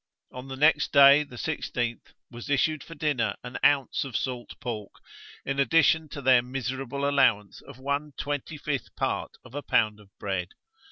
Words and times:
On 0.31 0.47
the 0.47 0.55
next 0.55 0.91
day, 0.91 1.21
the 1.21 1.35
16th, 1.35 2.13
was 2.31 2.49
issued 2.49 2.83
for 2.83 2.95
dinner 2.95 3.35
an 3.43 3.59
ounce 3.63 4.03
of 4.03 4.17
salt 4.17 4.59
pork, 4.59 4.93
in 5.45 5.59
addition 5.59 6.09
to 6.09 6.23
their 6.23 6.41
miserable 6.41 7.07
allowance 7.07 7.61
of 7.61 7.77
one 7.77 8.13
twenty 8.17 8.57
fifth 8.57 8.95
part 8.95 9.37
of 9.45 9.53
a 9.53 9.61
pound 9.61 9.99
of 9.99 10.09
bread. 10.17 10.55